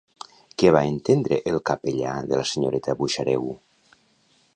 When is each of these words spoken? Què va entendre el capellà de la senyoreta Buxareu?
Què 0.61 0.69
va 0.75 0.79
entendre 0.93 1.37
el 1.51 1.59
capellà 1.71 2.13
de 2.31 2.39
la 2.41 2.47
senyoreta 2.53 2.97
Buxareu? 3.03 3.47